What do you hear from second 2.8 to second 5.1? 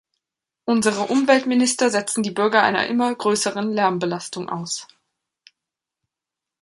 immer größeren Lärmbelastung aus.